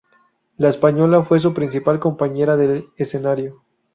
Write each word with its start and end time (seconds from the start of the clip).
La 0.57 0.69
española 0.69 1.21
fue 1.23 1.39
su 1.39 1.53
principal 1.53 1.99
compañera 1.99 2.57
de 2.57 2.89
escenario. 2.97 3.61